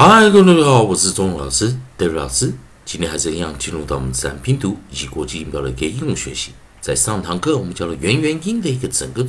[0.00, 2.54] 嗨，各位同学好，我是钟老师，David 老师。
[2.84, 6.52] 今天还是一样进入到我们自然拼读以及国际音标的一个应用学习。
[6.80, 9.26] 在上堂课我们教了元元音的一个整个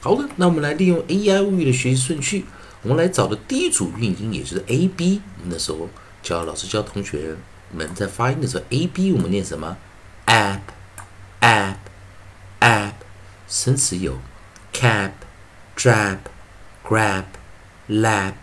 [0.00, 2.46] 好的，那我们来利用 AI 物语的学习顺序，
[2.82, 5.22] 我们来找的第一组韵音，也就是 A B。
[5.38, 5.88] 我们那时候
[6.22, 7.36] 教老师教同学
[7.70, 9.76] 们在发音的时候，A B 我们念什么
[10.26, 11.74] ？App，app，app。
[13.48, 14.16] 生词有
[14.72, 15.10] cap、
[15.76, 16.18] drab、
[16.86, 17.24] grab、
[17.88, 18.34] lap、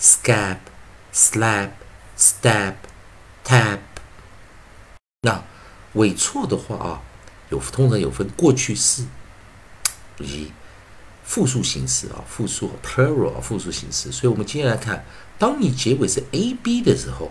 [0.00, 0.56] scab、
[1.14, 1.70] slap、
[2.18, 2.74] stab、
[3.46, 3.78] tap。
[5.22, 5.42] 那
[5.94, 7.02] 尾错的话啊，
[7.50, 9.04] 有通常有分过去式
[10.18, 10.52] 以及
[11.24, 14.10] 复数形式啊，复数 plural 啊，复数形式。
[14.10, 15.04] 所以我们接下来看，
[15.38, 17.30] 当你结尾是 a b 的时候，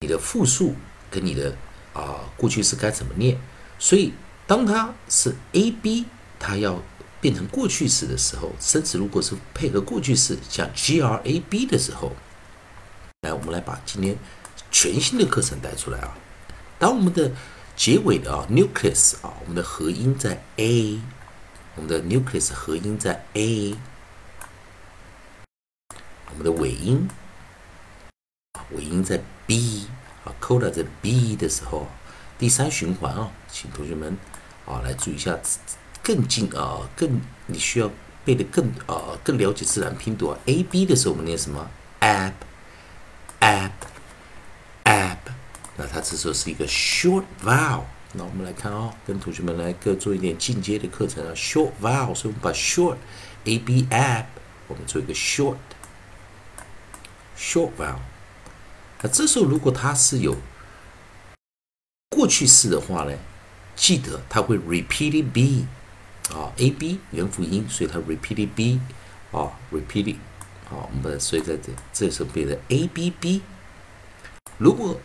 [0.00, 0.74] 你的复数
[1.10, 1.56] 跟你的
[1.92, 3.38] 啊过去式该怎么念？
[3.78, 4.12] 所以
[4.46, 6.04] 当它是 a b，
[6.38, 6.80] 它要
[7.20, 12.12] 变成过去式的时候，生词如果是配合过去式，像 g r a b 的时候，
[13.22, 14.16] 来，我们来把今天
[14.70, 16.16] 全新的课程带出来啊。
[16.78, 17.32] 当我们的
[17.76, 21.00] 结尾的啊 nucleus 啊，我们的合音在 a，
[21.74, 23.74] 我们的 nucleus 合音在 a，
[26.30, 27.08] 我们的尾音
[28.72, 29.86] 尾音在 b
[30.24, 31.86] 啊，coda 在 b 的时候。
[32.38, 34.16] 第三循环啊，请同学们
[34.64, 35.36] 啊来注意一下，
[36.02, 37.90] 更近啊，更你需要
[38.24, 40.38] 背的更啊，更了解自然拼读啊。
[40.46, 41.68] A B 的时候我们念什么
[42.00, 42.47] ？app。
[45.78, 47.84] 那它这时候是一个 short vowel。
[48.12, 51.32] 那我们来看啊，跟同学们来各做一点进阶的课程啊。
[51.34, 52.96] short vowel，所以我们把 short
[53.44, 54.24] A B app，
[54.66, 55.56] 我们做一个 short
[57.38, 58.00] short vowel。
[59.00, 60.34] 那这时候如果它是有
[62.10, 63.16] 过去式的话呢，
[63.76, 65.66] 记得它会 repeated b
[66.32, 68.80] 啊，a b 元辅音，所以它 repeated b
[69.30, 70.16] 啊，repeated
[70.70, 73.42] 啊，我们所以在这这时候变成 a b b。
[74.56, 74.98] 如果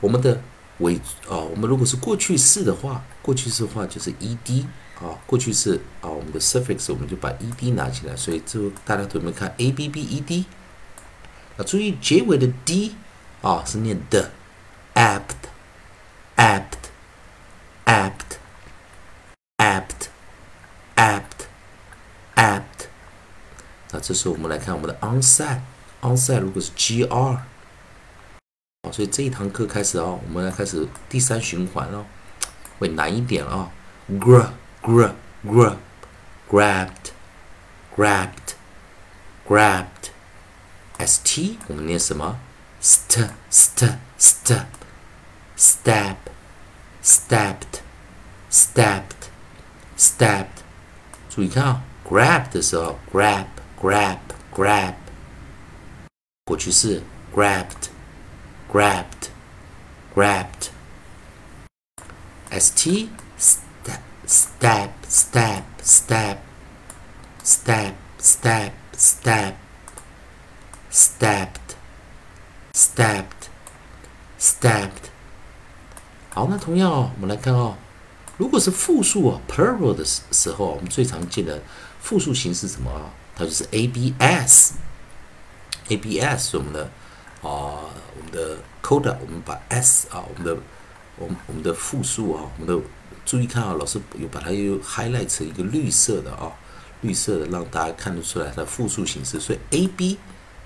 [0.00, 0.40] 我们的
[0.78, 0.96] 尾
[1.28, 4.66] 啊，我们如果是过去式的话，过去式的话就是 e d
[4.96, 10.44] 啊，过去式啊，我们的 suffix 我们就把 e d 拿起来，所以这大家同学们看 a b b e d
[11.56, 12.94] 啊，注意结尾的 d
[13.42, 14.30] 啊是念的
[14.94, 15.48] apt。
[16.38, 16.90] apt,
[17.84, 18.38] apt,
[19.56, 20.06] apt,
[20.94, 21.48] apt,
[22.36, 22.86] apt。
[23.90, 27.40] 那这时候我们来看我们的 onset，onset 如果是 gr，
[28.92, 32.04] 所以这一堂课开始哦，我们来开始第三循环哦，
[32.78, 33.70] 会难一点啊、
[34.08, 34.18] 哦。
[34.20, 34.50] grab
[34.82, 35.10] gr,
[35.44, 35.76] gr,
[36.48, 37.12] grabbed,
[37.96, 38.54] grabbed,
[39.46, 40.10] grabbed。
[40.98, 42.38] st 我们念什么
[42.82, 44.66] ？step st, st。
[45.58, 46.16] step
[47.02, 47.80] stabbed,
[48.48, 49.26] stabbed,
[49.98, 50.46] stabbed。
[51.28, 53.46] 注意看啊，grab 的时候，grab,
[53.80, 54.18] grab,
[54.54, 54.94] grab。
[56.44, 57.02] 过去式
[57.34, 57.88] grabbed,
[58.71, 59.29] grabbed,
[60.13, 66.37] grabbed。st stab, stab, stab, stab,
[67.41, 69.55] stab, stab, stab,
[70.91, 71.73] stabbed,
[72.73, 73.47] stabbed,
[74.39, 75.09] stabbed。
[76.29, 77.75] 好，那同样哦，我们来看哦，
[78.37, 81.61] 如果是复数啊，plural 的时时候，我们最常见的
[81.99, 83.09] 复数形式什么啊？
[83.35, 84.71] 它就是 abs，abs
[86.57, 86.89] 我们的
[87.41, 90.56] 啊， 我们的 coda，我们把 s 啊，我们的
[91.16, 92.82] 我们我们的复数啊，我们的
[93.24, 96.52] 注意看啊，老师有把它又 highlight 成一个绿色的啊，
[97.02, 99.38] 绿色的让大家看得出来它复数形式。
[99.38, 100.16] 所以 ab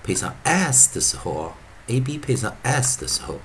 [0.03, 1.53] 配上 s 的时候啊
[1.89, 3.39] ，ab 配上 s 的时候。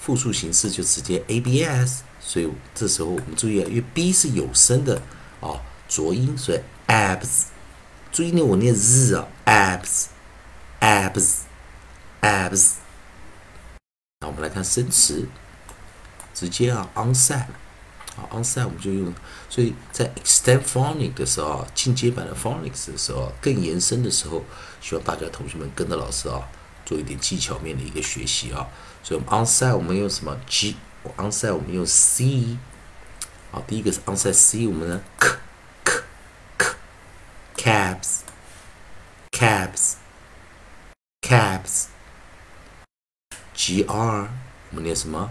[0.00, 5.00] 复数形式就直接 abs，所以这时候我们注意啊，因为 b 是有声的
[5.40, 5.58] 啊，
[5.88, 7.44] 浊音，所以 abs。
[8.12, 10.04] 注意呢，我念 z 啊，abs，abs，abs。
[14.26, 15.26] 我们来看生词，
[16.32, 17.46] 直接啊，onset，
[18.16, 19.14] 啊，onset 我们就用，
[19.48, 24.42] 所以在 extend phonics 的时候，进阶版的 phonics 的时候，更延伸的时候，
[24.80, 26.48] 希望大家同学们跟着老师啊。
[26.86, 28.68] 做一点技巧面的一个学习啊，
[29.02, 32.58] 所以我们 onside 我们用什么 G？onside 我们用 C。
[33.50, 35.30] 好，第一个是 onside C，我们呢 k
[35.82, 36.02] k
[36.58, 36.74] k
[37.56, 38.18] cabs
[39.32, 39.94] cabs
[41.22, 41.84] cabs
[43.64, 44.28] gr
[44.70, 45.30] 我们念什么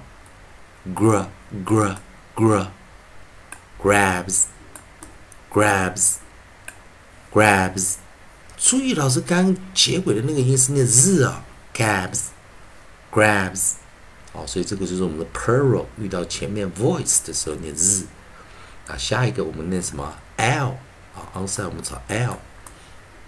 [0.95, 1.27] ？gr
[1.63, 1.95] gr
[2.35, 2.67] gr
[3.79, 4.45] grabs
[5.51, 6.15] grabs
[7.31, 7.95] grabs。
[8.57, 11.43] 注意，老师刚结尾的那个音是念 z 啊
[11.75, 12.21] ，grabs
[13.11, 13.73] grabs。
[14.31, 18.07] 好，所以这个就是我们的 plural 遇到前面 voice 的时候念 z。
[18.87, 20.77] 啊，下一个我们念什么？l
[21.13, 22.39] 啊，onside 我们找 l。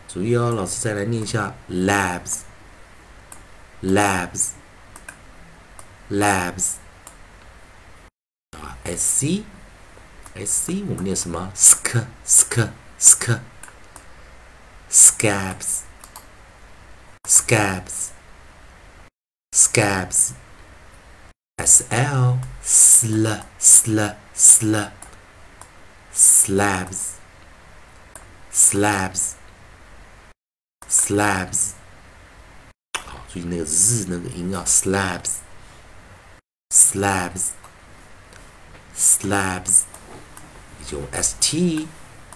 [0.08, 2.40] 注意哦，老师再来念一下 labs
[3.84, 4.48] labs
[6.11, 6.75] labs。
[8.59, 9.45] 啊，s c
[10.35, 11.53] s c 我们念什么？
[11.55, 12.69] sk sk
[12.99, 13.41] sk
[14.91, 15.83] scabs
[17.29, 18.11] scabs
[19.53, 20.33] scabs
[21.59, 23.27] sl sl
[23.61, 24.91] sl sl
[26.13, 27.15] slabs
[28.53, 29.35] slabs
[30.89, 31.73] slabs
[33.07, 35.37] 好，注意那个 z 那个音啊，slabs
[36.86, 37.50] slabs
[38.96, 39.82] slabs，
[40.80, 41.88] 也就 st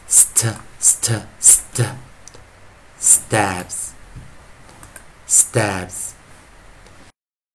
[0.09, 1.85] st st st
[2.99, 3.91] stabs
[5.27, 6.13] stabs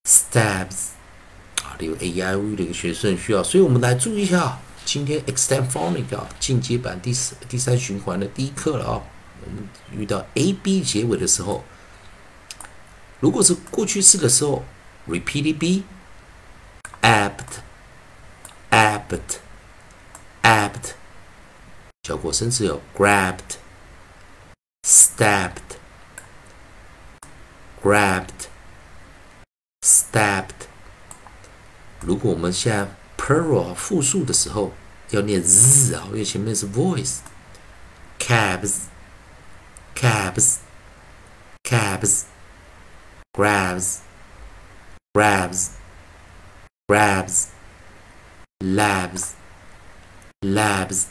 [0.07, 0.77] stabs
[1.63, 9.01] 啊，例如 a i o u 的一个学顺序啊，所以我们来注意一下今天 extend phonic 啊进阶版第四第三循环的第一课了啊，
[9.43, 11.63] 我们遇到 a b 结尾的时候，
[13.19, 14.63] 如果是过去式的时候
[15.07, 15.83] ，repeated b
[17.04, 17.60] apt
[18.70, 19.38] apt
[20.42, 20.92] apt，
[22.02, 23.56] 小果声词有 grabbed
[24.86, 25.76] stabbed
[27.82, 28.46] grabbed
[29.82, 30.68] stabbed。
[32.00, 34.72] 如果我们现在 plural 复数的时候
[35.10, 38.82] 要念 z 啊，因为前面是 voice。cabs
[39.94, 40.56] cabs
[41.64, 42.24] cabs
[43.32, 44.00] grabs
[45.14, 45.68] grabs
[46.86, 47.48] grabs
[48.58, 49.34] labs
[50.42, 51.06] labs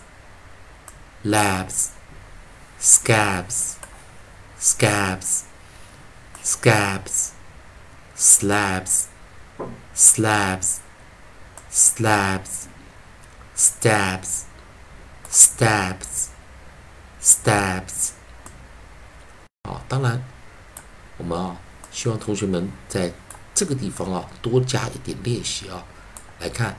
[1.23, 1.91] labs
[2.79, 3.77] scabs
[4.59, 5.45] scabs
[6.43, 7.31] scabs
[8.15, 9.07] slabs
[9.93, 10.79] slabs
[11.69, 12.67] slabs
[13.55, 14.45] stabs
[15.29, 16.29] stabs
[17.21, 18.11] stabs
[19.63, 20.23] 好，当然，
[21.17, 21.57] 我们啊，
[21.91, 23.11] 希望同学们在
[23.54, 25.84] 这个地方啊多加一点练习啊。
[26.40, 26.76] 来看，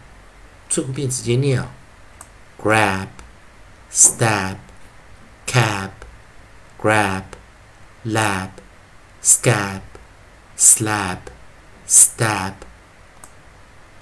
[0.70, 1.72] 最后一遍直接念啊
[2.62, 3.08] ：grab,
[3.92, 4.58] stab,
[5.48, 5.92] cap,
[6.80, 7.24] grab,
[8.06, 8.50] lab,
[9.24, 9.82] scab,
[10.58, 11.20] slab,
[11.88, 12.54] stab。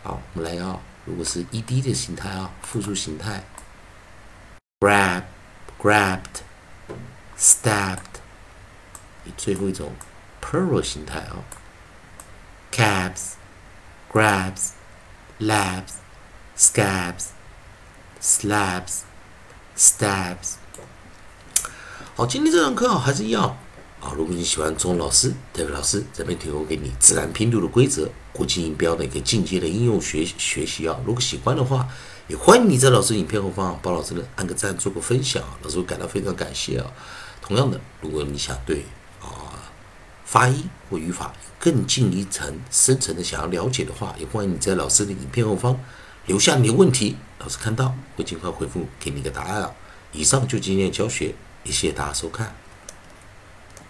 [0.04, 3.44] 好，我们来啊，如果是 ed 的形态啊，复数形态
[4.80, 5.24] ：grab,
[5.80, 6.42] grabbed,
[7.38, 8.00] stabbed。
[9.38, 9.94] 最后一种
[10.42, 11.38] plural 形态啊
[12.74, 13.36] ：cabs,
[14.12, 14.72] grabs,
[15.40, 15.94] labs,
[16.58, 17.26] scabs,
[18.20, 19.02] slabs,
[19.78, 20.56] stabs。
[22.16, 23.58] 好，今天这堂课啊还是一样
[24.02, 24.12] 啊。
[24.16, 31.88] 如果你喜欢钟老师、戴维老师这边提供给你自然拼读的规则、国际音标的一个进阶的应用学学习啊，如果喜欢的话，
[32.28, 36.92] 也欢迎你在老师影片后方帮老师按个赞、做个分享，老师会感到非常感谢啊。
[37.42, 38.86] 同样的，如果你想对
[39.22, 39.28] 啊
[40.26, 45.80] 发音或语法更进一层、深层的想要了解的话，也欢迎你在老师的影片后方
[46.26, 49.72] 留下你的问题，老师看到会尽快回复给你一个答案啊。
[50.12, 52.56] 以上就今天的教学，也谢谢大家收看。